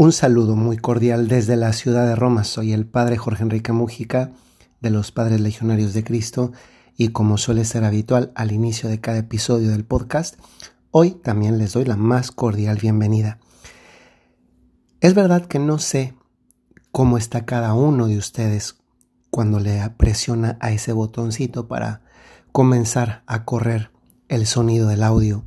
Un 0.00 0.12
saludo 0.12 0.56
muy 0.56 0.78
cordial 0.78 1.28
desde 1.28 1.56
la 1.56 1.74
ciudad 1.74 2.06
de 2.06 2.16
Roma. 2.16 2.42
Soy 2.44 2.72
el 2.72 2.86
padre 2.86 3.18
Jorge 3.18 3.42
Enrique 3.42 3.72
Mújica 3.72 4.32
de 4.80 4.88
los 4.88 5.12
Padres 5.12 5.42
Legionarios 5.42 5.92
de 5.92 6.02
Cristo 6.02 6.52
y 6.96 7.08
como 7.08 7.36
suele 7.36 7.66
ser 7.66 7.84
habitual 7.84 8.32
al 8.34 8.50
inicio 8.50 8.88
de 8.88 8.98
cada 8.98 9.18
episodio 9.18 9.68
del 9.68 9.84
podcast, 9.84 10.40
hoy 10.90 11.10
también 11.10 11.58
les 11.58 11.74
doy 11.74 11.84
la 11.84 11.96
más 11.96 12.30
cordial 12.30 12.78
bienvenida. 12.80 13.40
Es 15.02 15.12
verdad 15.12 15.44
que 15.44 15.58
no 15.58 15.78
sé 15.78 16.14
cómo 16.92 17.18
está 17.18 17.44
cada 17.44 17.74
uno 17.74 18.06
de 18.06 18.16
ustedes 18.16 18.78
cuando 19.28 19.60
le 19.60 19.86
presiona 19.98 20.56
a 20.60 20.72
ese 20.72 20.94
botoncito 20.94 21.68
para 21.68 22.00
comenzar 22.52 23.22
a 23.26 23.44
correr 23.44 23.90
el 24.28 24.46
sonido 24.46 24.88
del 24.88 25.02
audio 25.02 25.44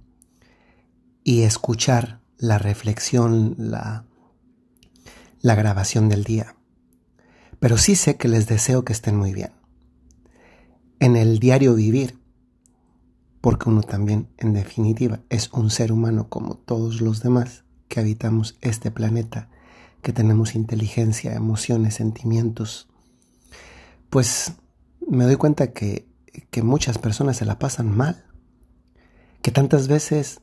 y 1.24 1.42
escuchar 1.42 2.20
la 2.38 2.60
reflexión, 2.60 3.56
la 3.58 4.06
la 5.43 5.56
grabación 5.56 6.07
del 6.10 6.24
día. 6.24 6.56
Pero 7.60 7.78
sí 7.78 7.96
sé 7.96 8.15
que 8.15 8.29
les 8.29 8.47
deseo 8.47 8.83
que 8.86 8.93
estén 8.93 9.18
muy 9.18 9.33
bien. 9.33 9.52
En 11.00 11.18
el 11.18 11.38
diario 11.38 11.75
vivir, 11.75 12.18
porque 13.42 13.68
uno 13.69 13.82
también, 13.82 14.29
en 14.38 14.54
definitiva, 14.54 15.19
es 15.29 15.52
un 15.52 15.69
ser 15.69 15.92
humano 15.92 16.29
como 16.29 16.56
todos 16.56 17.02
los 17.02 17.21
demás 17.21 17.66
que 17.89 18.00
habitamos 18.00 18.57
este 18.61 18.89
planeta, 18.89 19.50
que 20.02 20.14
tenemos 20.14 20.56
inteligencia, 20.56 21.33
emociones, 21.33 21.96
sentimientos, 21.96 22.88
pues 24.10 24.54
me 25.05 25.25
doy 25.25 25.36
cuenta 25.36 25.74
que, 25.74 26.07
que 26.52 26.64
muchas 26.64 26.97
personas 26.97 27.36
se 27.36 27.46
la 27.46 27.60
pasan 27.60 27.94
mal, 27.96 28.25
que 29.41 29.52
tantas 29.52 29.89
veces 29.89 30.39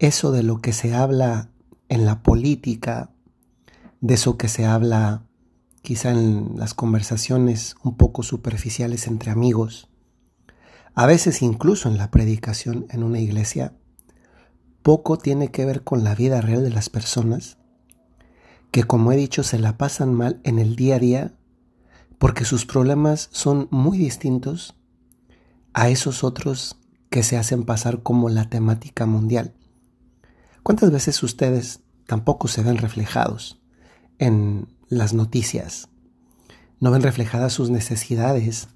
eso 0.00 0.32
de 0.32 0.42
lo 0.42 0.60
que 0.60 0.72
se 0.72 0.94
habla 0.94 1.50
en 1.88 2.06
la 2.06 2.24
política 2.24 3.12
de 4.00 4.14
eso 4.14 4.36
que 4.36 4.48
se 4.48 4.64
habla 4.64 5.26
quizá 5.82 6.10
en 6.10 6.54
las 6.56 6.74
conversaciones 6.74 7.74
un 7.82 7.96
poco 7.96 8.22
superficiales 8.22 9.06
entre 9.06 9.30
amigos, 9.30 9.88
a 10.94 11.06
veces 11.06 11.42
incluso 11.42 11.88
en 11.88 11.98
la 11.98 12.10
predicación 12.10 12.86
en 12.90 13.02
una 13.02 13.20
iglesia, 13.20 13.74
poco 14.82 15.18
tiene 15.18 15.50
que 15.50 15.64
ver 15.64 15.84
con 15.84 16.04
la 16.04 16.14
vida 16.14 16.40
real 16.40 16.62
de 16.62 16.70
las 16.70 16.88
personas, 16.88 17.58
que 18.70 18.84
como 18.84 19.12
he 19.12 19.16
dicho 19.16 19.42
se 19.42 19.58
la 19.58 19.76
pasan 19.76 20.14
mal 20.14 20.40
en 20.44 20.58
el 20.58 20.76
día 20.76 20.96
a 20.96 20.98
día 20.98 21.34
porque 22.18 22.44
sus 22.44 22.66
problemas 22.66 23.28
son 23.32 23.68
muy 23.70 23.98
distintos 23.98 24.74
a 25.72 25.88
esos 25.88 26.24
otros 26.24 26.76
que 27.08 27.22
se 27.22 27.36
hacen 27.36 27.64
pasar 27.64 28.02
como 28.02 28.28
la 28.28 28.48
temática 28.48 29.06
mundial. 29.06 29.54
¿Cuántas 30.62 30.90
veces 30.90 31.22
ustedes 31.22 31.80
tampoco 32.06 32.48
se 32.48 32.62
ven 32.62 32.76
reflejados 32.76 33.59
en 34.20 34.68
las 34.88 35.14
noticias. 35.14 35.88
No 36.78 36.92
ven 36.92 37.02
reflejadas 37.02 37.52
sus 37.52 37.70
necesidades. 37.70 38.68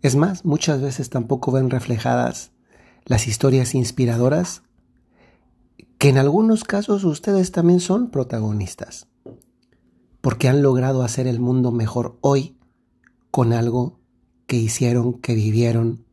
Es 0.00 0.16
más, 0.16 0.44
muchas 0.44 0.80
veces 0.80 1.10
tampoco 1.10 1.52
ven 1.52 1.70
reflejadas 1.70 2.50
las 3.04 3.28
historias 3.28 3.74
inspiradoras 3.74 4.62
que 5.98 6.08
en 6.08 6.18
algunos 6.18 6.64
casos 6.64 7.04
ustedes 7.04 7.52
también 7.52 7.78
son 7.78 8.10
protagonistas, 8.10 9.06
porque 10.20 10.48
han 10.48 10.62
logrado 10.62 11.04
hacer 11.04 11.28
el 11.28 11.38
mundo 11.38 11.70
mejor 11.70 12.18
hoy 12.22 12.58
con 13.30 13.52
algo 13.52 14.00
que 14.46 14.56
hicieron, 14.56 15.14
que 15.14 15.34
vivieron, 15.34 16.04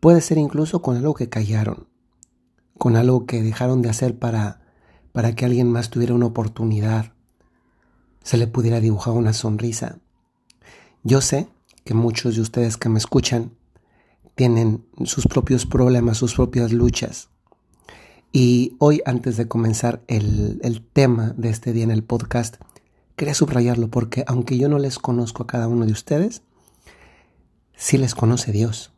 puede 0.00 0.20
ser 0.20 0.36
incluso 0.36 0.82
con 0.82 0.96
algo 0.96 1.14
que 1.14 1.30
callaron, 1.30 1.88
con 2.76 2.96
algo 2.96 3.24
que 3.24 3.42
dejaron 3.42 3.80
de 3.80 3.88
hacer 3.88 4.18
para, 4.18 4.60
para 5.12 5.34
que 5.34 5.46
alguien 5.46 5.70
más 5.70 5.88
tuviera 5.88 6.12
una 6.12 6.26
oportunidad, 6.26 7.13
se 8.24 8.38
le 8.38 8.48
pudiera 8.48 8.80
dibujar 8.80 9.14
una 9.14 9.32
sonrisa. 9.32 9.98
Yo 11.04 11.20
sé 11.20 11.46
que 11.84 11.94
muchos 11.94 12.34
de 12.34 12.40
ustedes 12.40 12.76
que 12.76 12.88
me 12.88 12.98
escuchan 12.98 13.52
tienen 14.34 14.84
sus 15.04 15.26
propios 15.26 15.66
problemas, 15.66 16.16
sus 16.16 16.34
propias 16.34 16.72
luchas. 16.72 17.28
Y 18.32 18.74
hoy, 18.80 19.00
antes 19.04 19.36
de 19.36 19.46
comenzar 19.46 20.02
el, 20.08 20.82
tema 20.92 21.34
de 21.36 21.50
este 21.50 21.72
día 21.72 21.84
en 21.84 21.90
el 21.90 22.02
podcast, 22.02 22.56
quería 23.14 23.34
subrayarlo 23.34 23.90
porque 23.90 24.24
aunque 24.26 24.58
yo 24.58 24.68
no 24.68 24.78
les 24.78 24.98
conozco 24.98 25.42
a 25.44 25.46
cada 25.46 25.68
uno 25.68 25.84
de 25.84 25.92
ustedes, 25.92 26.42
sí 27.76 27.98
les 27.98 28.14
conoce 28.14 28.50
Dios. 28.50 28.92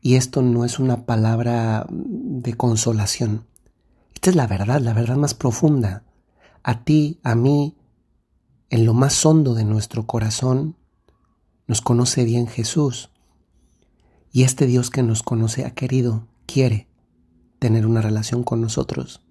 Y 0.00 0.14
esto 0.14 0.42
no 0.42 0.64
es 0.64 0.78
una 0.78 1.06
palabra 1.06 1.86
de 1.90 2.54
consolación. 2.54 3.46
Esta 4.14 4.30
es 4.30 4.36
la 4.36 4.46
verdad, 4.46 4.80
la 4.80 4.92
verdad 4.92 5.16
más 5.16 5.34
profunda. 5.34 6.04
A 6.62 6.84
ti, 6.84 7.18
a 7.24 7.34
mí, 7.34 7.77
en 8.70 8.84
lo 8.84 8.94
más 8.94 9.24
hondo 9.24 9.54
de 9.54 9.64
nuestro 9.64 10.06
corazón, 10.06 10.76
nos 11.66 11.80
conoce 11.80 12.24
bien 12.24 12.46
Jesús. 12.46 13.10
Y 14.30 14.42
este 14.42 14.66
Dios 14.66 14.90
que 14.90 15.02
nos 15.02 15.22
conoce 15.22 15.64
ha 15.64 15.70
querido, 15.70 16.26
quiere 16.46 16.88
tener 17.58 17.86
una 17.86 18.02
relación 18.02 18.42
con 18.42 18.60
nosotros. 18.60 19.22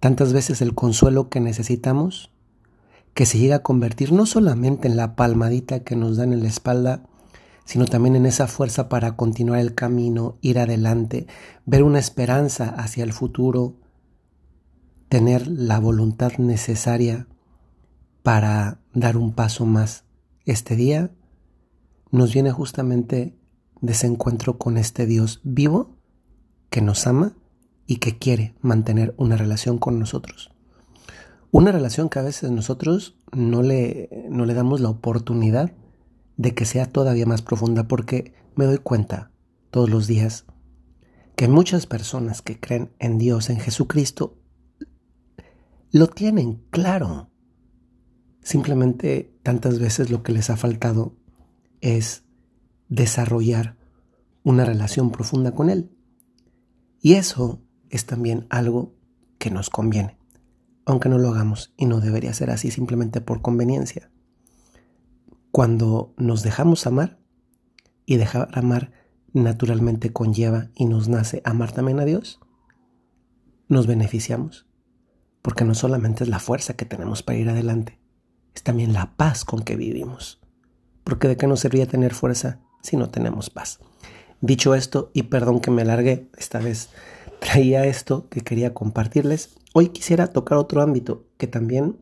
Tantas 0.00 0.32
veces 0.32 0.60
el 0.60 0.74
consuelo 0.74 1.28
que 1.28 1.40
necesitamos, 1.40 2.30
que 3.14 3.26
se 3.26 3.38
llega 3.38 3.56
a 3.56 3.62
convertir 3.62 4.12
no 4.12 4.26
solamente 4.26 4.86
en 4.86 4.96
la 4.96 5.16
palmadita 5.16 5.80
que 5.80 5.96
nos 5.96 6.16
dan 6.16 6.32
en 6.32 6.42
la 6.42 6.48
espalda, 6.48 7.02
sino 7.64 7.86
también 7.86 8.16
en 8.16 8.26
esa 8.26 8.46
fuerza 8.46 8.88
para 8.88 9.16
continuar 9.16 9.60
el 9.60 9.74
camino, 9.74 10.36
ir 10.40 10.58
adelante, 10.58 11.26
ver 11.66 11.82
una 11.82 11.98
esperanza 11.98 12.68
hacia 12.68 13.04
el 13.04 13.12
futuro, 13.12 13.76
tener 15.08 15.46
la 15.46 15.78
voluntad 15.78 16.32
necesaria 16.38 17.26
para 18.22 18.80
dar 18.92 19.16
un 19.16 19.32
paso 19.32 19.66
más. 19.66 20.04
Este 20.44 20.76
día 20.76 21.10
nos 22.10 22.32
viene 22.32 22.52
justamente 22.52 23.36
de 23.80 23.92
ese 23.92 24.06
encuentro 24.06 24.58
con 24.58 24.76
este 24.76 25.06
Dios 25.06 25.40
vivo 25.42 25.96
que 26.68 26.82
nos 26.82 27.06
ama 27.06 27.34
y 27.86 27.96
que 27.96 28.18
quiere 28.18 28.54
mantener 28.60 29.14
una 29.16 29.36
relación 29.36 29.78
con 29.78 29.98
nosotros. 29.98 30.52
Una 31.50 31.72
relación 31.72 32.08
que 32.08 32.18
a 32.18 32.22
veces 32.22 32.50
nosotros 32.50 33.16
no 33.32 33.62
le, 33.62 34.08
no 34.30 34.44
le 34.44 34.54
damos 34.54 34.80
la 34.80 34.90
oportunidad 34.90 35.72
de 36.36 36.54
que 36.54 36.64
sea 36.64 36.86
todavía 36.86 37.26
más 37.26 37.42
profunda 37.42 37.88
porque 37.88 38.34
me 38.54 38.64
doy 38.64 38.78
cuenta 38.78 39.30
todos 39.70 39.90
los 39.90 40.06
días 40.06 40.46
que 41.40 41.48
muchas 41.48 41.86
personas 41.86 42.42
que 42.42 42.60
creen 42.60 42.92
en 42.98 43.18
Dios, 43.18 43.50
en 43.50 43.58
Jesucristo, 43.58 44.36
lo 45.90 46.06
tienen 46.08 46.62
claro. 46.70 47.29
Simplemente 48.42 49.34
tantas 49.42 49.78
veces 49.78 50.10
lo 50.10 50.22
que 50.22 50.32
les 50.32 50.50
ha 50.50 50.56
faltado 50.56 51.16
es 51.80 52.24
desarrollar 52.88 53.76
una 54.42 54.64
relación 54.64 55.10
profunda 55.10 55.52
con 55.52 55.70
Él. 55.70 55.90
Y 57.00 57.14
eso 57.14 57.62
es 57.88 58.06
también 58.06 58.46
algo 58.50 58.94
que 59.38 59.50
nos 59.50 59.70
conviene, 59.70 60.18
aunque 60.84 61.08
no 61.08 61.18
lo 61.18 61.30
hagamos 61.30 61.72
y 61.76 61.86
no 61.86 62.00
debería 62.00 62.32
ser 62.34 62.50
así 62.50 62.70
simplemente 62.70 63.20
por 63.20 63.42
conveniencia. 63.42 64.10
Cuando 65.50 66.14
nos 66.16 66.42
dejamos 66.42 66.86
amar 66.86 67.18
y 68.06 68.16
dejar 68.16 68.48
amar 68.52 68.92
naturalmente 69.32 70.12
conlleva 70.12 70.70
y 70.74 70.86
nos 70.86 71.08
nace 71.08 71.42
amar 71.44 71.72
también 71.72 72.00
a 72.00 72.04
Dios, 72.04 72.40
nos 73.68 73.86
beneficiamos, 73.86 74.66
porque 75.42 75.64
no 75.64 75.74
solamente 75.74 76.24
es 76.24 76.30
la 76.30 76.40
fuerza 76.40 76.74
que 76.74 76.84
tenemos 76.84 77.22
para 77.22 77.38
ir 77.38 77.48
adelante, 77.48 77.99
es 78.54 78.62
también 78.62 78.92
la 78.92 79.14
paz 79.16 79.44
con 79.44 79.62
que 79.62 79.76
vivimos. 79.76 80.40
Porque 81.04 81.28
de 81.28 81.36
qué 81.36 81.46
nos 81.46 81.60
serviría 81.60 81.86
tener 81.86 82.14
fuerza 82.14 82.60
si 82.82 82.96
no 82.96 83.10
tenemos 83.10 83.50
paz. 83.50 83.80
Dicho 84.40 84.74
esto, 84.74 85.10
y 85.12 85.24
perdón 85.24 85.60
que 85.60 85.70
me 85.70 85.82
alargué, 85.82 86.28
esta 86.38 86.58
vez 86.58 86.88
traía 87.40 87.86
esto 87.86 88.28
que 88.28 88.40
quería 88.40 88.74
compartirles. 88.74 89.56
Hoy 89.74 89.88
quisiera 89.88 90.28
tocar 90.28 90.58
otro 90.58 90.82
ámbito 90.82 91.26
que 91.36 91.46
también 91.46 91.98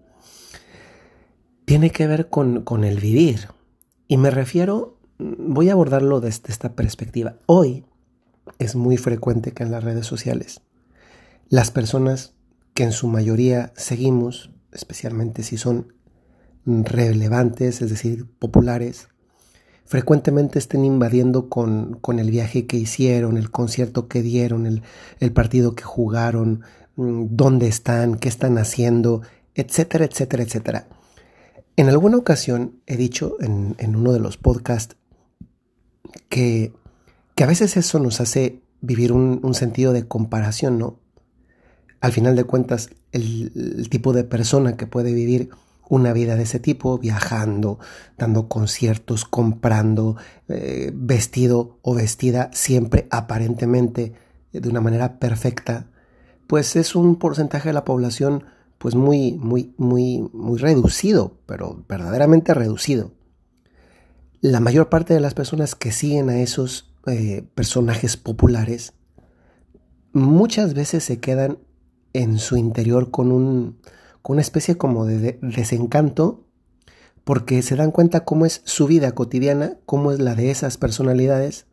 tiene 1.64 1.90
que 1.90 2.06
ver 2.06 2.28
con, 2.28 2.62
con 2.62 2.84
el 2.84 3.00
vivir. 3.00 3.48
Y 4.06 4.16
me 4.16 4.30
refiero, 4.30 4.98
voy 5.18 5.68
a 5.68 5.72
abordarlo 5.72 6.20
desde 6.20 6.50
esta 6.52 6.74
perspectiva. 6.74 7.36
Hoy 7.46 7.84
es 8.58 8.74
muy 8.74 8.96
frecuente 8.96 9.52
que 9.52 9.62
en 9.62 9.70
las 9.70 9.84
redes 9.84 10.06
sociales 10.06 10.62
las 11.48 11.70
personas 11.70 12.34
que 12.74 12.84
en 12.84 12.92
su 12.92 13.08
mayoría 13.08 13.72
seguimos, 13.74 14.50
especialmente 14.72 15.42
si 15.42 15.56
son 15.56 15.94
relevantes, 16.66 17.82
es 17.82 17.90
decir, 17.90 18.26
populares, 18.38 19.08
frecuentemente 19.84 20.58
estén 20.58 20.84
invadiendo 20.84 21.48
con, 21.48 22.00
el 22.18 22.30
viaje 22.30 22.66
que 22.66 22.76
hicieron, 22.76 23.36
el 23.36 23.50
concierto 23.50 24.08
que 24.08 24.22
dieron, 24.22 24.66
el, 24.66 25.32
partido 25.32 25.74
que 25.74 25.84
jugaron, 25.84 26.62
mm, 26.96 27.26
dónde 27.30 27.68
están, 27.68 28.16
qué 28.16 28.28
están 28.28 28.58
haciendo, 28.58 29.22
etcétera, 29.54 30.04
etcétera, 30.04 30.42
etcétera. 30.42 30.88
En 31.76 31.88
alguna 31.88 32.16
ocasión 32.16 32.80
he 32.86 32.96
dicho 32.96 33.36
en, 33.40 33.96
uno 33.96 34.12
de 34.12 34.20
los 34.20 34.36
podcasts 34.36 34.96
que, 36.28 36.72
que, 37.34 37.44
a 37.44 37.46
veces 37.46 37.76
eso 37.76 37.98
nos 37.98 38.20
hace 38.20 38.60
vivir 38.80 39.12
un, 39.12 39.40
un 39.42 39.54
sentido 39.54 39.92
de 39.92 40.06
comparación, 40.06 40.78
¿no? 40.78 40.98
Al 42.00 42.12
final 42.12 42.36
de 42.36 42.44
cuentas, 42.44 42.90
el, 43.12 43.88
tipo 43.90 44.12
de 44.12 44.24
persona 44.24 44.76
que 44.76 44.86
puede 44.86 45.12
vivir 45.12 45.50
una 45.88 46.12
vida 46.12 46.36
de 46.36 46.42
ese 46.42 46.60
tipo, 46.60 46.98
viajando, 46.98 47.78
dando 48.16 48.48
conciertos, 48.48 49.24
comprando, 49.24 50.16
eh, 50.48 50.90
vestido 50.94 51.78
o 51.82 51.94
vestida 51.94 52.50
siempre 52.52 53.06
aparentemente 53.10 54.14
de 54.52 54.68
una 54.68 54.80
manera 54.80 55.18
perfecta, 55.18 55.86
pues 56.46 56.76
es 56.76 56.94
un 56.94 57.16
porcentaje 57.16 57.68
de 57.68 57.74
la 57.74 57.84
población 57.84 58.44
pues 58.78 58.94
muy, 58.94 59.32
muy, 59.32 59.74
muy, 59.76 60.28
muy 60.32 60.58
reducido, 60.58 61.38
pero 61.46 61.84
verdaderamente 61.88 62.54
reducido. 62.54 63.12
La 64.40 64.60
mayor 64.60 64.88
parte 64.88 65.14
de 65.14 65.20
las 65.20 65.34
personas 65.34 65.74
que 65.74 65.90
siguen 65.90 66.30
a 66.30 66.40
esos 66.40 66.94
eh, 67.06 67.44
personajes 67.54 68.16
populares 68.16 68.94
muchas 70.12 70.74
veces 70.74 71.04
se 71.04 71.18
quedan 71.20 71.58
en 72.12 72.38
su 72.38 72.56
interior 72.56 73.10
con, 73.10 73.32
un, 73.32 73.78
con 74.22 74.34
una 74.34 74.42
especie 74.42 74.76
como 74.76 75.06
de, 75.06 75.38
desencanto 75.42 76.44
porque 77.24 77.60
se 77.62 77.76
dan 77.76 77.90
cuenta 77.90 78.24
cómo 78.24 78.46
es 78.46 78.62
su 78.64 78.86
vida 78.86 79.12
cotidiana, 79.12 79.76
cómo 79.84 80.12
es 80.12 80.18
la 80.18 80.34
de 80.34 80.50
esas 80.50 80.78
personalidades 80.78 81.66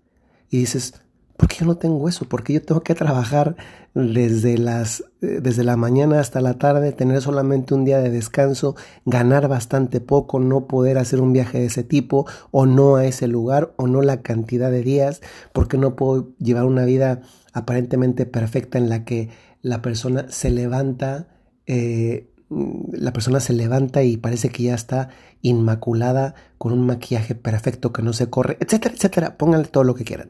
y 0.50 0.57
dices, 0.57 0.95
¿por 1.38 1.47
qué 1.47 1.57
yo 1.59 1.65
no 1.65 1.77
tengo 1.77 2.07
eso? 2.09 2.27
Porque 2.27 2.53
yo 2.53 2.62
tengo 2.62 2.83
que 2.83 2.95
trabajar 2.95 3.56
desde, 3.94 4.57
las, 4.57 5.06
eh, 5.21 5.39
desde 5.42 5.63
la 5.63 5.77
mañana 5.77 6.19
hasta 6.19 6.42
la 6.42 6.56
tarde, 6.56 6.92
tener 6.92 7.21
solamente 7.21 7.74
un 7.74 7.86
día 7.86 8.00
de 8.00 8.09
descanso, 8.09 8.75
ganar 9.06 9.47
bastante 9.47 10.01
poco, 10.01 10.39
no 10.39 10.68
poder 10.68 10.97
hacer 10.97 11.21
un 11.21 11.33
viaje 11.33 11.59
de 11.59 11.65
ese 11.65 11.83
tipo, 11.83 12.25
o 12.51 12.65
no 12.65 12.97
a 12.97 13.06
ese 13.06 13.27
lugar, 13.27 13.74
o 13.77 13.88
no 13.88 14.01
la 14.01 14.21
cantidad 14.21 14.71
de 14.71 14.83
días, 14.83 15.21
porque 15.53 15.77
no 15.77 15.95
puedo 15.95 16.33
llevar 16.38 16.65
una 16.65 16.86
vida 16.86 17.21
aparentemente 17.53 18.25
perfecta 18.25 18.77
en 18.77 18.89
la 18.89 19.06
que 19.06 19.30
la 19.62 19.81
persona 19.81 20.25
se 20.30 20.50
levanta, 20.50 21.30
eh, 21.65 22.31
la 22.50 23.12
persona 23.12 23.39
se 23.39 23.53
levanta 23.53 24.03
y 24.03 24.18
parece 24.18 24.50
que 24.50 24.63
ya 24.63 24.75
está 24.75 25.09
inmaculada 25.42 26.36
con 26.57 26.74
un 26.74 26.86
maquillaje 26.86 27.36
perfecto 27.36 27.92
que 27.92 28.01
no 28.01 28.13
se 28.13 28.30
corre, 28.30 28.57
etcétera, 28.59 28.95
etcétera. 28.95 29.38
Pónganle 29.38 29.68
todo 29.68 29.83
lo 29.83 29.95
que 29.95 30.03
quieran. 30.03 30.30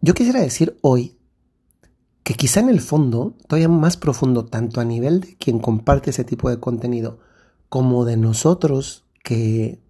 Yo 0.00 0.14
quisiera 0.14 0.40
decir 0.40 0.78
hoy 0.82 1.16
que 2.22 2.34
quizá 2.34 2.60
en 2.60 2.68
el 2.68 2.80
fondo, 2.80 3.36
todavía 3.48 3.68
más 3.68 3.96
profundo, 3.96 4.44
tanto 4.44 4.80
a 4.80 4.84
nivel 4.84 5.20
de 5.20 5.36
quien 5.36 5.58
comparte 5.58 6.10
ese 6.10 6.24
tipo 6.24 6.50
de 6.50 6.60
contenido, 6.60 7.18
como 7.68 8.04
de 8.04 8.16
nosotros 8.16 9.04
que, 9.24 9.80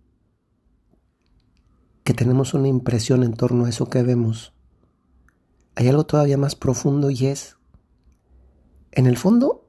que 2.04 2.14
tenemos 2.14 2.54
una 2.54 2.69
impresión 2.69 3.22
en 3.22 3.34
torno 3.34 3.64
a 3.64 3.69
eso 3.69 3.88
que 3.88 4.02
vemos, 4.02 4.52
hay 5.75 5.88
algo 5.88 6.04
todavía 6.04 6.38
más 6.38 6.54
profundo 6.54 7.10
y 7.10 7.26
es, 7.26 7.56
en 8.93 9.06
el 9.06 9.16
fondo, 9.16 9.62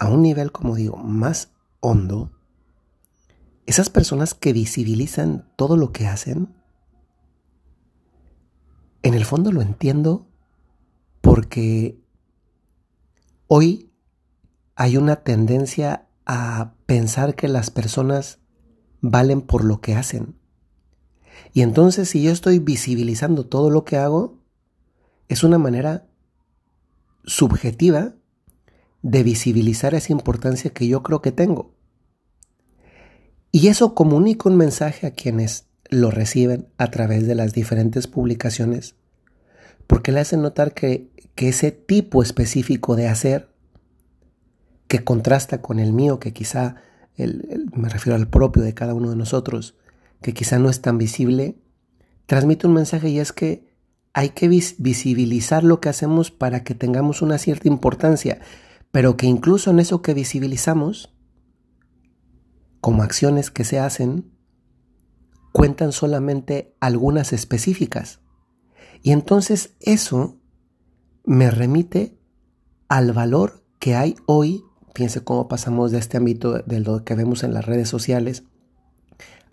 a 0.00 0.08
un 0.08 0.22
nivel, 0.22 0.50
como 0.50 0.74
digo, 0.74 0.96
más 0.96 1.52
hondo, 1.80 2.32
esas 3.66 3.90
personas 3.90 4.32
que 4.32 4.54
visibilizan 4.54 5.52
todo 5.56 5.76
lo 5.76 5.92
que 5.92 6.06
hacen, 6.06 6.54
en 9.02 9.12
el 9.12 9.26
fondo 9.26 9.52
lo 9.52 9.60
entiendo 9.60 10.26
porque 11.20 12.00
hoy 13.46 13.92
hay 14.74 14.96
una 14.96 15.16
tendencia 15.16 16.08
a 16.24 16.72
pensar 16.86 17.34
que 17.34 17.48
las 17.48 17.70
personas 17.70 18.38
valen 19.02 19.42
por 19.42 19.64
lo 19.64 19.82
que 19.82 19.96
hacen. 19.96 20.34
Y 21.52 21.60
entonces 21.60 22.08
si 22.08 22.22
yo 22.22 22.32
estoy 22.32 22.58
visibilizando 22.58 23.44
todo 23.44 23.68
lo 23.68 23.84
que 23.84 23.98
hago, 23.98 24.38
es 25.28 25.44
una 25.44 25.58
manera 25.58 26.08
subjetiva 27.24 28.14
de 29.02 29.22
visibilizar 29.22 29.94
esa 29.94 30.12
importancia 30.12 30.70
que 30.70 30.86
yo 30.86 31.02
creo 31.02 31.22
que 31.22 31.32
tengo. 31.32 31.74
Y 33.52 33.68
eso 33.68 33.94
comunica 33.94 34.48
un 34.48 34.56
mensaje 34.56 35.06
a 35.06 35.12
quienes 35.12 35.66
lo 35.88 36.10
reciben 36.10 36.68
a 36.78 36.90
través 36.90 37.26
de 37.26 37.34
las 37.34 37.52
diferentes 37.52 38.06
publicaciones, 38.06 38.94
porque 39.86 40.12
le 40.12 40.20
hacen 40.20 40.42
notar 40.42 40.72
que, 40.72 41.10
ese 41.36 41.72
tipo 41.72 42.22
específico 42.22 42.96
de 42.96 43.08
hacer, 43.08 43.48
que 44.88 45.02
contrasta 45.02 45.62
con 45.62 45.78
el 45.78 45.94
mío, 45.94 46.20
que 46.20 46.34
quizá, 46.34 46.76
me 47.16 47.88
refiero 47.88 48.14
al 48.14 48.28
propio 48.28 48.62
de 48.62 48.74
cada 48.74 48.92
uno 48.92 49.08
de 49.08 49.16
nosotros, 49.16 49.74
que 50.20 50.34
quizá 50.34 50.58
no 50.58 50.68
es 50.68 50.82
tan 50.82 50.98
visible, 50.98 51.56
transmite 52.26 52.66
un 52.66 52.74
mensaje 52.74 53.08
y 53.08 53.20
es 53.20 53.32
que 53.32 53.70
hay 54.12 54.30
que 54.30 54.48
visibilizar 54.48 55.64
lo 55.64 55.80
que 55.80 55.88
hacemos 55.88 56.30
para 56.30 56.62
que 56.62 56.74
tengamos 56.74 57.22
una 57.22 57.38
cierta 57.38 57.68
importancia, 57.68 58.40
pero 58.92 59.16
que 59.16 59.26
incluso 59.26 59.70
en 59.70 59.80
eso 59.80 60.02
que 60.02 60.14
visibilizamos, 60.14 61.14
como 62.80 63.02
acciones 63.02 63.50
que 63.50 63.64
se 63.64 63.78
hacen, 63.78 64.32
cuentan 65.52 65.92
solamente 65.92 66.74
algunas 66.80 67.32
específicas. 67.32 68.20
Y 69.02 69.12
entonces 69.12 69.76
eso 69.80 70.38
me 71.24 71.50
remite 71.50 72.18
al 72.88 73.12
valor 73.12 73.64
que 73.78 73.94
hay 73.94 74.16
hoy, 74.26 74.64
piense 74.94 75.22
cómo 75.22 75.48
pasamos 75.48 75.92
de 75.92 75.98
este 75.98 76.16
ámbito 76.16 76.58
de 76.58 76.80
lo 76.80 77.04
que 77.04 77.14
vemos 77.14 77.42
en 77.42 77.54
las 77.54 77.64
redes 77.64 77.88
sociales 77.88 78.44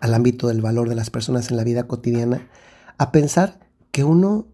al 0.00 0.14
ámbito 0.14 0.48
del 0.48 0.60
valor 0.60 0.88
de 0.88 0.94
las 0.94 1.10
personas 1.10 1.50
en 1.50 1.56
la 1.56 1.64
vida 1.64 1.86
cotidiana, 1.86 2.48
a 2.98 3.10
pensar 3.12 3.58
que 3.90 4.04
uno, 4.04 4.46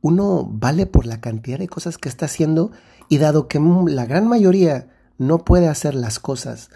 uno 0.00 0.44
vale 0.44 0.86
por 0.86 1.06
la 1.06 1.20
cantidad 1.20 1.58
de 1.58 1.68
cosas 1.68 1.98
que 1.98 2.08
está 2.08 2.26
haciendo 2.26 2.72
y 3.12 3.18
dado 3.18 3.46
que 3.46 3.60
la 3.88 4.06
gran 4.06 4.26
mayoría 4.26 4.88
no 5.18 5.44
puede 5.44 5.68
hacer 5.68 5.94
las 5.94 6.18
cosas 6.18 6.70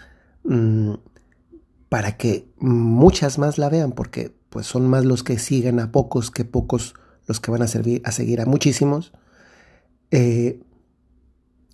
mm, 0.44 0.92
para 1.88 2.18
que 2.18 2.52
muchas 2.58 3.38
más 3.38 3.56
la 3.56 3.70
vean, 3.70 3.92
porque 3.92 4.36
pues 4.50 4.66
son 4.66 4.86
más 4.86 5.06
los 5.06 5.22
que 5.22 5.38
siguen 5.38 5.80
a 5.80 5.92
pocos 5.92 6.30
que 6.30 6.44
pocos 6.44 6.94
los 7.26 7.40
que 7.40 7.50
van 7.50 7.62
a, 7.62 7.68
servir, 7.68 8.02
a 8.04 8.12
seguir 8.12 8.42
a 8.42 8.44
muchísimos, 8.44 9.14
eh, 10.10 10.60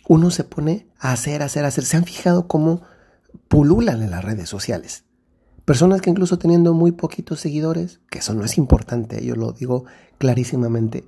uno 0.06 0.30
se 0.30 0.44
pone 0.44 0.86
a 0.96 1.10
hacer, 1.10 1.42
hacer, 1.42 1.64
hacer. 1.64 1.84
¿Se 1.84 1.96
han 1.96 2.04
fijado 2.04 2.46
cómo 2.46 2.82
pululan 3.48 4.00
en 4.00 4.12
las 4.12 4.24
redes 4.24 4.48
sociales? 4.48 5.02
Personas 5.64 6.00
que 6.02 6.10
incluso 6.10 6.38
teniendo 6.38 6.72
muy 6.72 6.92
poquitos 6.92 7.40
seguidores, 7.40 7.98
que 8.10 8.20
eso 8.20 8.32
no 8.32 8.44
es 8.44 8.56
importante, 8.58 9.24
yo 9.24 9.34
lo 9.34 9.50
digo 9.50 9.86
clarísimamente, 10.18 11.02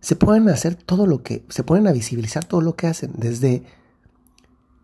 se 0.00 0.16
pueden 0.16 0.48
hacer 0.48 0.74
todo 0.74 1.06
lo 1.06 1.22
que, 1.22 1.44
se 1.48 1.62
pueden 1.62 1.86
a 1.86 1.92
visibilizar 1.92 2.44
todo 2.44 2.60
lo 2.60 2.74
que 2.74 2.86
hacen. 2.86 3.12
Desde 3.16 3.62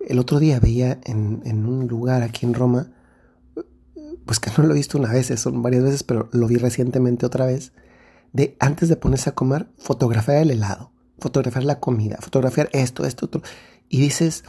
el 0.06 0.18
otro 0.18 0.38
día 0.38 0.60
veía 0.60 1.00
en, 1.04 1.42
en 1.44 1.66
un 1.66 1.87
lugar 1.87 2.23
aquí 2.23 2.46
en 2.46 2.54
Roma, 2.54 2.92
pues 4.25 4.40
que 4.40 4.50
no 4.56 4.64
lo 4.64 4.75
he 4.75 4.76
visto 4.76 4.99
una 4.99 5.12
vez, 5.12 5.28
son 5.40 5.62
varias 5.62 5.85
veces, 5.85 6.02
pero 6.02 6.28
lo 6.32 6.46
vi 6.46 6.56
recientemente 6.56 7.26
otra 7.26 7.46
vez, 7.46 7.73
de 8.32 8.56
antes 8.61 8.88
de 8.88 8.96
ponerse 8.96 9.30
a 9.30 9.35
comer, 9.35 9.68
fotografiar 9.78 10.38
el 10.38 10.50
helado, 10.50 10.92
fotografiar 11.18 11.64
la 11.64 11.80
comida, 11.80 12.18
fotografiar 12.20 12.68
esto, 12.73 13.06
esto, 13.06 13.26
otro. 13.26 13.42
Y 13.88 14.00
dices, 14.00 14.44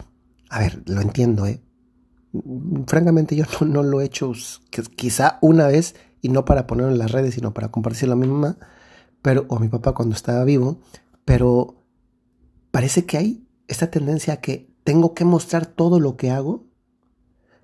a 0.50 0.58
ver, 0.58 0.82
lo 0.86 1.00
entiendo, 1.00 1.46
¿eh? 1.46 1.62
francamente 2.86 3.36
yo 3.36 3.44
no, 3.64 3.82
lo 3.82 4.00
he 4.00 4.04
hecho 4.04 4.32
quizá 4.96 5.38
una 5.40 5.66
vez 5.66 5.94
y 6.20 6.28
no 6.28 6.44
para 6.44 6.66
ponerlo 6.66 6.92
en 6.92 6.98
las 6.98 7.12
redes, 7.12 7.34
sino 7.34 7.54
para 7.54 7.68
compartirlo 7.68 8.12
a 8.12 8.16
mi 8.16 8.26
mamá 8.26 8.58
pero, 9.22 9.46
o 9.48 9.56
a 9.56 9.60
mi 9.60 9.68
papá 9.68 9.94
cuando 9.94 10.14
estaba 10.14 10.44
vivo, 10.44 10.80
pero 11.24 11.82
parece 12.70 13.04
que 13.04 13.18
hay 13.18 13.48
esta 13.66 13.90
tendencia 13.90 14.34
a 14.34 14.40
que 14.40 14.72
tengo 14.84 15.14
que 15.14 15.24
mostrar 15.24 15.66
todo 15.66 16.00
lo 16.00 16.16
que 16.16 16.30
hago, 16.30 16.66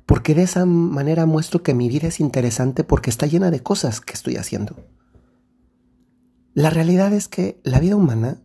porque 0.06 0.34
de 0.34 0.42
esa 0.42 0.66
manera 0.66 1.24
muestro 1.24 1.62
que 1.62 1.74
mi 1.74 1.88
vida 1.88 2.08
es 2.08 2.20
interesante 2.20 2.84
porque 2.84 3.10
está 3.10 3.26
llena 3.26 3.50
de 3.50 3.62
cosas 3.62 4.00
que 4.00 4.12
estoy 4.12 4.36
haciendo. 4.36 4.76
La 6.52 6.70
realidad 6.70 7.12
es 7.12 7.26
que 7.26 7.60
la 7.64 7.80
vida 7.80 7.96
humana, 7.96 8.42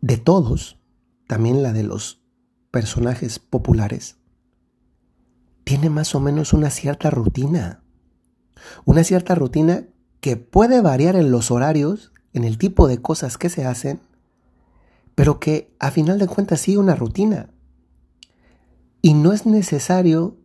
de 0.00 0.16
todos, 0.16 0.80
también 1.28 1.62
la 1.62 1.72
de 1.72 1.84
los 1.84 2.22
personajes 2.70 3.38
populares, 3.38 4.18
tiene 5.64 5.90
más 5.90 6.14
o 6.14 6.20
menos 6.20 6.52
una 6.52 6.70
cierta 6.70 7.08
rutina. 7.10 7.84
Una 8.84 9.04
cierta 9.04 9.34
rutina 9.34 9.86
que 10.22 10.36
puede 10.36 10.80
variar 10.80 11.16
en 11.16 11.32
los 11.32 11.50
horarios, 11.50 12.12
en 12.32 12.44
el 12.44 12.56
tipo 12.56 12.86
de 12.86 13.02
cosas 13.02 13.38
que 13.38 13.48
se 13.48 13.66
hacen, 13.66 13.98
pero 15.16 15.40
que 15.40 15.74
a 15.80 15.90
final 15.90 16.20
de 16.20 16.28
cuentas 16.28 16.60
sigue 16.60 16.78
una 16.78 16.94
rutina. 16.94 17.50
Y 19.02 19.14
no 19.14 19.32
es 19.32 19.46
necesario 19.46 20.36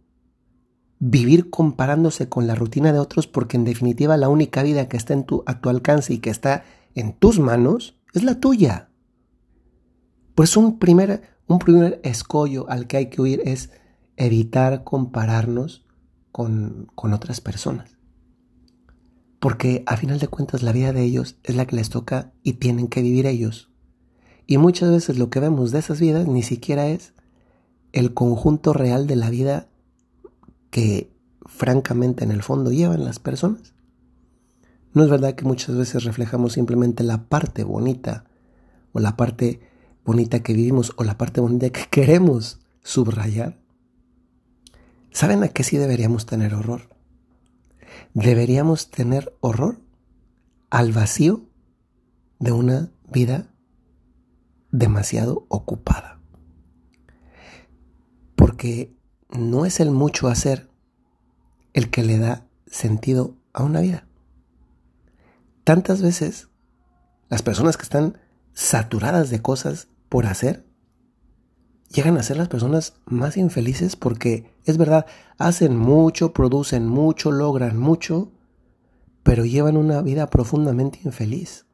vivir 0.98 1.52
comparándose 1.52 2.28
con 2.28 2.48
la 2.48 2.56
rutina 2.56 2.92
de 2.92 2.98
otros 2.98 3.28
porque 3.28 3.56
en 3.56 3.66
definitiva 3.66 4.18
la 4.18 4.30
única 4.30 4.64
vida 4.64 4.90
que 4.90 4.98
está 4.98 5.14
en 5.14 5.26
tu, 5.26 5.44
a 5.46 5.62
tu 5.62 5.70
alcance 5.70 6.12
y 6.12 6.18
que 6.18 6.32
está 6.32 6.64
en 6.96 7.14
tus 7.14 7.40
manos 7.40 8.00
es 8.16 8.24
la 8.24 8.40
tuya. 8.40 8.90
Pues 10.34 10.58
un 10.58 10.80
primer, 10.80 11.22
un 11.46 11.60
primer 11.60 12.02
escollo 12.04 12.68
al 12.68 12.88
que 12.88 12.98
hay 12.98 13.10
que 13.12 13.22
huir 13.22 13.44
es 13.46 13.70
evitar 14.16 14.84
compararnos 14.84 15.86
con, 16.32 16.88
con 16.96 17.14
otras 17.14 17.42
personas. 17.42 17.97
Porque 19.40 19.84
a 19.86 19.98
final 19.98 20.20
de 20.20 20.28
cuentas 20.28 20.64
la 20.64 20.72
vida 20.72 20.94
de 20.94 21.04
ellos 21.04 21.38
es 21.44 21.56
la 21.56 21.66
que 21.66 21.76
les 21.76 21.90
toca 21.90 22.32
y 22.44 22.54
tienen 22.54 22.88
que 22.88 23.02
vivir 23.02 23.26
ellos. 23.26 23.70
Y 24.48 24.58
muchas 24.58 24.90
veces 24.90 25.20
lo 25.20 25.30
que 25.30 25.40
vemos 25.40 25.72
de 25.72 25.80
esas 25.80 26.00
vidas 26.00 26.28
ni 26.28 26.42
siquiera 26.42 26.88
es 26.88 27.14
el 27.92 28.14
conjunto 28.14 28.74
real 28.74 29.06
de 29.06 29.16
la 29.16 29.30
vida 29.30 29.68
que 30.72 31.12
francamente 31.46 32.24
en 32.24 32.32
el 32.32 32.44
fondo 32.44 32.72
llevan 32.72 33.04
las 33.04 33.20
personas. 33.20 33.74
No 34.94 35.04
es 35.04 35.10
verdad 35.10 35.36
que 35.36 35.46
muchas 35.46 35.76
veces 35.76 36.04
reflejamos 36.04 36.54
simplemente 36.54 37.04
la 37.04 37.26
parte 37.26 37.64
bonita 37.64 38.26
o 38.94 39.00
la 39.00 39.16
parte 39.16 39.60
bonita 40.06 40.42
que 40.42 40.54
vivimos 40.54 40.94
o 40.96 41.04
la 41.04 41.18
parte 41.18 41.42
bonita 41.42 41.70
que 41.70 41.86
queremos 41.92 42.60
subrayar. 42.84 43.60
¿Saben 45.12 45.44
a 45.44 45.50
qué 45.50 45.64
sí 45.64 45.78
deberíamos 45.78 46.26
tener 46.26 46.54
horror? 46.54 46.97
Deberíamos 48.14 48.90
tener 48.90 49.36
horror 49.40 49.80
al 50.70 50.92
vacío 50.92 51.48
de 52.40 52.52
una 52.52 52.92
vida 53.10 53.54
demasiado 54.72 55.46
ocupada. 55.50 56.20
Porque 58.36 58.96
no 59.30 59.66
es 59.66 59.80
el 59.80 59.92
mucho 59.92 60.28
hacer 60.28 60.70
el 61.74 61.90
que 61.90 62.04
le 62.04 62.18
da 62.18 62.48
sentido 62.66 63.38
a 63.54 63.64
una 63.64 63.82
vida. 63.82 64.08
Tantas 65.64 66.02
veces 66.02 66.50
las 67.30 67.42
personas 67.42 67.78
que 67.78 67.84
están 67.84 68.18
saturadas 68.54 69.30
de 69.30 69.42
cosas 69.42 69.88
por 70.10 70.26
hacer 70.26 70.67
llegan 71.90 72.18
a 72.18 72.24
ser 72.24 72.38
las 72.38 72.48
personas 72.48 72.94
más 73.06 73.38
infelices 73.38 73.96
porque 73.96 74.52
es 74.66 74.78
verdad, 74.78 75.06
hacen 75.38 75.78
mucho, 75.78 76.34
producen 76.34 76.88
mucho, 76.88 77.32
logran 77.32 77.78
mucho, 77.78 78.32
pero 79.24 79.46
llevan 79.46 79.78
una 79.78 80.02
vida 80.02 80.30
profundamente 80.30 81.00
infeliz. 81.04 81.66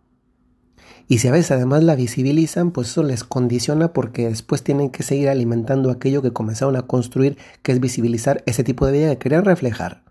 Y 1.07 1.19
si 1.19 1.27
a 1.27 1.31
veces 1.31 1.51
además 1.51 1.83
la 1.83 1.95
visibilizan, 1.95 2.71
pues 2.71 2.89
eso 2.89 3.03
les 3.03 3.23
condiciona 3.23 3.93
porque 3.93 4.29
después 4.29 4.63
tienen 4.63 4.89
que 4.89 5.03
seguir 5.03 5.29
alimentando 5.29 5.91
aquello 5.91 6.21
que 6.21 6.31
comenzaron 6.31 6.75
a 6.75 6.87
construir, 6.87 7.37
que 7.61 7.73
es 7.73 7.79
visibilizar 7.79 8.41
ese 8.45 8.63
tipo 8.63 8.85
de 8.85 8.93
vida 8.93 9.09
que 9.09 9.19
querían 9.19 9.45
reflejar. 9.45 10.03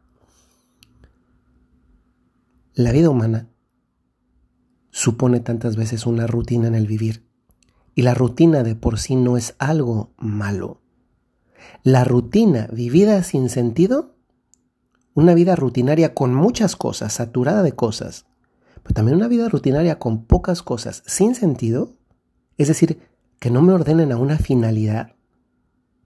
La 2.75 2.93
vida 2.93 3.11
humana 3.11 3.49
supone 4.91 5.41
tantas 5.41 5.77
veces 5.77 6.07
una 6.07 6.27
rutina 6.27 6.69
en 6.69 6.75
el 6.75 6.87
vivir. 6.87 7.32
Y 7.95 8.03
la 8.03 8.15
rutina 8.15 8.63
de 8.63 8.75
por 8.75 8.99
sí 8.99 9.17
no 9.17 9.37
es 9.37 9.55
algo 9.59 10.13
malo. 10.17 10.81
La 11.83 12.05
rutina 12.05 12.69
vivida 12.73 13.23
sin 13.23 13.49
sentido, 13.49 14.15
una 15.15 15.35
vida 15.35 15.57
rutinaria 15.57 16.15
con 16.15 16.35
muchas 16.35 16.77
cosas, 16.77 17.13
saturada 17.13 17.63
de 17.63 17.73
cosas, 17.73 18.27
pero 18.83 18.95
también 18.95 19.17
una 19.17 19.29
vida 19.29 19.49
rutinaria 19.49 19.99
con 19.99 20.25
pocas 20.25 20.63
cosas, 20.63 21.03
sin 21.07 21.35
sentido, 21.35 21.95
es 22.57 22.69
decir, 22.69 23.01
que 23.39 23.51
no 23.51 23.63
me 23.63 23.73
ordenen 23.73 24.13
a 24.13 24.17
una 24.17 24.39
finalidad, 24.39 25.15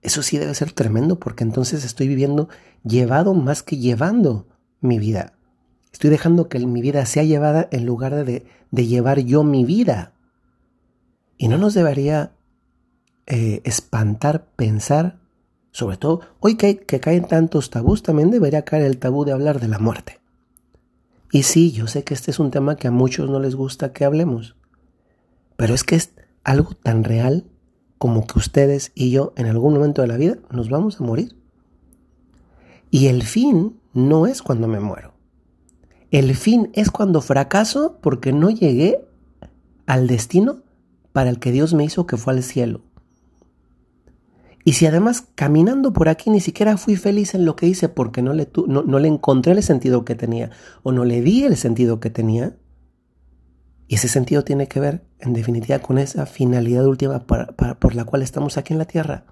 eso 0.01 0.23
sí 0.23 0.37
debe 0.37 0.55
ser 0.55 0.71
tremendo 0.71 1.19
porque 1.19 1.43
entonces 1.43 1.83
estoy 1.83 2.07
viviendo 2.07 2.49
llevado 2.83 3.33
más 3.33 3.63
que 3.63 3.77
llevando 3.77 4.47
mi 4.79 4.99
vida. 4.99 5.33
Estoy 5.91 6.09
dejando 6.09 6.47
que 6.47 6.59
mi 6.59 6.81
vida 6.81 7.05
sea 7.05 7.23
llevada 7.23 7.67
en 7.71 7.85
lugar 7.85 8.23
de, 8.23 8.45
de 8.71 8.87
llevar 8.87 9.19
yo 9.19 9.43
mi 9.43 9.65
vida. 9.65 10.13
Y 11.37 11.47
no 11.47 11.57
nos 11.57 11.73
debería 11.73 12.31
eh, 13.27 13.61
espantar 13.63 14.47
pensar, 14.55 15.19
sobre 15.71 15.97
todo 15.97 16.21
hoy 16.39 16.55
que, 16.55 16.77
que 16.79 16.99
caen 16.99 17.27
tantos 17.27 17.69
tabús, 17.69 18.03
también 18.03 18.31
debería 18.31 18.63
caer 18.63 18.83
el 18.83 18.97
tabú 18.97 19.25
de 19.25 19.33
hablar 19.33 19.59
de 19.59 19.67
la 19.67 19.79
muerte. 19.79 20.19
Y 21.31 21.43
sí, 21.43 21.71
yo 21.71 21.87
sé 21.87 22.03
que 22.03 22.13
este 22.13 22.31
es 22.31 22.39
un 22.39 22.51
tema 22.51 22.77
que 22.77 22.87
a 22.87 22.91
muchos 22.91 23.29
no 23.29 23.39
les 23.39 23.55
gusta 23.55 23.93
que 23.93 24.05
hablemos, 24.05 24.55
pero 25.55 25.73
es 25.73 25.83
que 25.83 25.95
es 25.95 26.11
algo 26.43 26.71
tan 26.73 27.03
real 27.03 27.45
como 27.97 28.25
que 28.25 28.39
ustedes 28.39 28.91
y 28.95 29.11
yo 29.11 29.33
en 29.35 29.47
algún 29.47 29.73
momento 29.73 30.01
de 30.01 30.07
la 30.07 30.17
vida 30.17 30.37
nos 30.49 30.69
vamos 30.69 30.99
a 30.99 31.03
morir. 31.03 31.35
Y 32.89 33.07
el 33.07 33.23
fin 33.23 33.79
no 33.93 34.27
es 34.27 34.41
cuando 34.41 34.67
me 34.67 34.79
muero. 34.79 35.13
El 36.11 36.33
fin 36.35 36.69
es 36.73 36.89
cuando 36.89 37.21
fracaso 37.21 37.97
porque 38.01 38.31
no 38.31 38.49
llegué 38.49 39.05
al 39.85 40.07
destino 40.07 40.59
para 41.17 41.31
el 41.31 41.39
que 41.39 41.51
Dios 41.51 41.73
me 41.73 41.83
hizo 41.83 42.05
que 42.05 42.15
fue 42.15 42.33
al 42.33 42.43
cielo. 42.43 42.81
Y 44.63 44.73
si 44.73 44.85
además 44.85 45.25
caminando 45.33 45.91
por 45.91 46.09
aquí 46.09 46.29
ni 46.29 46.39
siquiera 46.39 46.77
fui 46.77 46.95
feliz 46.95 47.33
en 47.33 47.43
lo 47.43 47.55
que 47.55 47.65
hice 47.65 47.89
porque 47.89 48.21
no 48.21 48.33
le, 48.33 48.47
no, 48.67 48.99
le 48.99 49.07
encontré 49.07 49.53
el 49.53 49.63
sentido 49.63 50.05
que 50.05 50.13
tenía 50.13 50.51
o 50.83 50.91
no 50.91 51.05
le 51.05 51.21
di 51.21 51.43
el 51.43 51.57
sentido 51.57 51.99
que 51.99 52.11
tenía, 52.11 52.55
y 53.87 53.95
ese 53.95 54.09
sentido 54.09 54.43
tiene 54.43 54.67
que 54.67 54.79
ver, 54.79 55.07
en 55.17 55.33
definitiva, 55.33 55.79
con 55.79 55.97
esa 55.97 56.27
finalidad 56.27 56.85
última 56.85 57.25
por 57.25 57.95
la 57.95 58.05
cual 58.05 58.21
estamos 58.21 58.59
aquí 58.59 58.73
en 58.73 58.77
la 58.77 58.85
tierra. 58.85 59.25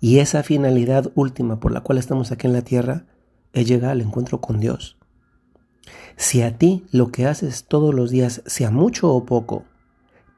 Y 0.00 0.18
esa 0.18 0.42
finalidad 0.42 1.12
última 1.14 1.60
por 1.60 1.70
la 1.70 1.82
cual 1.82 1.98
estamos 1.98 2.32
aquí 2.32 2.48
en 2.48 2.54
la 2.54 2.62
tierra 2.62 3.06
es 3.52 3.68
llegar 3.68 3.92
al 3.92 4.00
encuentro 4.00 4.40
con 4.40 4.58
Dios. 4.58 4.98
Si 6.16 6.42
a 6.42 6.58
ti 6.58 6.86
lo 6.90 7.12
que 7.12 7.26
haces 7.26 7.66
todos 7.66 7.94
los 7.94 8.10
días, 8.10 8.42
sea 8.46 8.72
mucho 8.72 9.14
o 9.14 9.24
poco, 9.24 9.66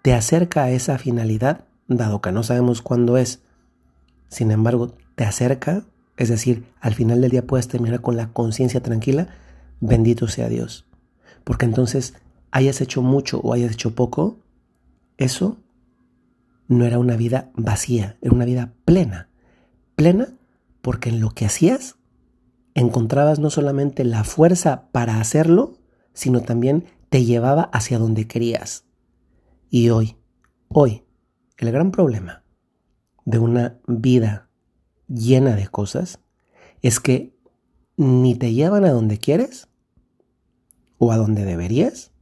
te 0.04 0.12
acerca 0.12 0.64
a 0.64 0.70
esa 0.70 0.98
finalidad, 0.98 1.64
dado 1.88 2.20
que 2.20 2.30
no 2.30 2.42
sabemos 2.42 2.82
cuándo 2.82 3.16
es, 3.16 3.40
sin 4.28 4.50
embargo, 4.50 4.92
te 5.14 5.24
acerca, 5.24 5.82
es 6.18 6.28
decir, 6.28 6.66
al 6.82 6.92
final 6.92 7.22
del 7.22 7.30
día 7.30 7.46
puedes 7.46 7.68
terminar 7.68 8.02
con 8.02 8.14
la 8.14 8.30
conciencia 8.30 8.82
tranquila, 8.82 9.28
bendito 9.80 10.28
sea 10.28 10.50
Dios. 10.50 10.84
Porque 11.42 11.64
entonces, 11.64 12.12
hayas 12.50 12.82
hecho 12.82 13.00
mucho 13.00 13.40
o 13.40 13.54
hayas 13.54 13.72
hecho 13.72 13.94
poco, 13.94 14.36
eso 15.16 15.56
no 16.68 16.84
era 16.84 16.98
una 16.98 17.16
vida 17.16 17.50
vacía, 17.54 18.18
era 18.20 18.34
una 18.34 18.44
vida 18.44 18.74
plena. 18.84 19.30
Plena 19.96 20.34
porque 20.82 21.08
en 21.08 21.20
lo 21.20 21.30
que 21.30 21.46
hacías 21.46 21.96
encontrabas 22.74 23.38
no 23.38 23.48
solamente 23.48 24.04
la 24.04 24.24
fuerza 24.24 24.90
para 24.92 25.18
hacerlo, 25.18 25.78
sino 26.12 26.42
también 26.42 26.84
te 27.08 27.24
llevaba 27.24 27.70
hacia 27.72 27.98
donde 27.98 28.26
querías. 28.26 28.84
Y 29.70 29.90
hoy, 29.90 30.16
hoy, 30.68 31.04
el 31.58 31.72
gran 31.72 31.90
problema 31.90 32.44
de 33.24 33.38
una 33.38 33.78
vida 33.86 34.48
llena 35.08 35.56
de 35.56 35.68
cosas 35.68 36.20
es 36.82 37.00
que 37.00 37.34
ni 37.96 38.34
te 38.34 38.52
llevan 38.52 38.84
a 38.84 38.90
donde 38.90 39.18
quieres 39.18 39.68
o 40.98 41.12
a 41.12 41.16
donde 41.16 41.44
deberías, 41.44 42.12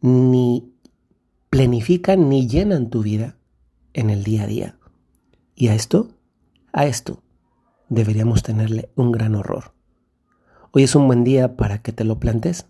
ni 0.00 0.72
planifican 1.50 2.28
ni 2.28 2.48
llenan 2.48 2.90
tu 2.90 3.02
vida 3.02 3.36
en 3.92 4.10
el 4.10 4.24
día 4.24 4.42
a 4.42 4.46
día. 4.46 4.78
Y 5.54 5.68
a 5.68 5.74
esto, 5.74 6.08
a 6.72 6.86
esto, 6.86 7.22
deberíamos 7.88 8.42
tenerle 8.42 8.90
un 8.96 9.12
gran 9.12 9.34
horror. 9.34 9.72
Hoy 10.72 10.82
es 10.82 10.94
un 10.96 11.06
buen 11.06 11.22
día 11.22 11.56
para 11.56 11.80
que 11.82 11.92
te 11.92 12.04
lo 12.04 12.18
plantes, 12.18 12.66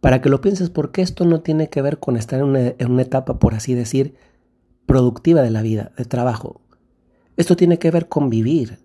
para 0.00 0.20
que 0.20 0.28
lo 0.28 0.40
pienses 0.40 0.70
porque 0.70 1.02
esto 1.02 1.24
no 1.24 1.40
tiene 1.40 1.68
que 1.68 1.82
ver 1.82 1.98
con 1.98 2.16
estar 2.16 2.40
en 2.40 2.46
una, 2.46 3.02
etapa, 3.02 3.38
por 3.38 3.54
así 3.54 3.74
decir, 3.74 4.14
productiva 4.86 5.42
de 5.42 5.50
la 5.50 5.62
vida, 5.62 5.92
de 5.96 6.04
trabajo. 6.04 6.60
Esto 7.36 7.56
tiene 7.56 7.78
que 7.78 7.90
ver 7.90 8.08
con 8.08 8.30
vivir. 8.30 8.84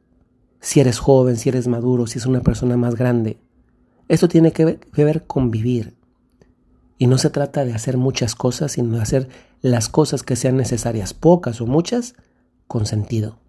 Si 0.59 0.79
eres 0.79 0.99
joven, 0.99 1.37
si 1.37 1.49
eres 1.49 1.67
maduro, 1.67 2.07
si 2.07 2.19
es 2.19 2.25
una 2.25 2.41
persona 2.41 2.77
más 2.77 2.95
grande. 2.95 3.39
Esto 4.07 4.27
tiene 4.27 4.51
que 4.51 4.79
ver, 5.03 5.25
con 5.25 5.51
vivir. 5.51 5.97
Y 6.97 7.07
no 7.07 7.17
se 7.17 7.29
trata 7.29 7.65
de 7.65 7.73
hacer 7.73 7.97
muchas 7.97 8.35
cosas, 8.35 8.73
sino 8.73 8.95
de 8.95 9.01
hacer 9.01 9.29
las 9.61 9.89
cosas 9.89 10.23
que 10.23 10.35
sean 10.35 10.57
necesarias, 10.57 11.13
pocas 11.13 11.61
o 11.61 11.65
muchas, 11.65 12.15
con 12.67 12.85
sentido. 12.85 13.39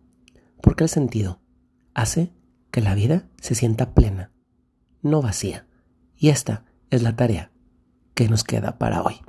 Porque 0.63 0.85
el 0.85 0.91
sentido 0.91 1.41
hace 1.95 2.33
que 2.71 2.81
la 2.81 2.95
vida 2.95 3.29
se 3.41 3.55
sienta 3.55 3.95
plena, 3.95 4.31
no 5.03 5.21
vacía. 5.21 5.67
Y 6.17 6.29
esta 6.29 6.65
es 6.91 7.03
la 7.03 7.17
tarea 7.17 7.52
que 8.15 8.29
nos 8.29 8.45
queda 8.45 8.79
para 8.79 9.03
hoy. 9.03 9.21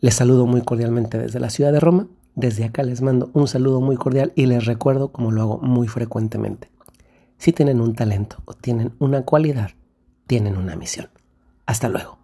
Les 0.00 0.14
saludo 0.14 0.46
muy 0.46 0.62
cordialmente 0.62 1.18
desde 1.18 1.40
la 1.40 1.50
ciudad 1.50 1.72
de 1.72 1.80
Roma 1.80 2.08
desde 2.38 2.62
acá 2.62 2.84
les 2.84 3.02
mando 3.02 3.32
un 3.32 3.48
saludo 3.48 3.80
muy 3.80 3.96
cordial 3.96 4.32
y 4.36 4.46
les 4.46 4.64
recuerdo, 4.64 5.10
como 5.10 5.32
lo 5.32 5.42
hago 5.42 5.58
muy 5.58 5.88
frecuentemente, 5.88 6.70
si 7.36 7.52
tienen 7.52 7.80
un 7.80 7.96
talento 7.96 8.36
o 8.44 8.54
tienen 8.54 8.92
una 9.00 9.22
cualidad, 9.22 9.72
tienen 10.28 10.56
una 10.56 10.76
misión. 10.76 11.08
Hasta 11.66 11.88
luego. 11.88 12.17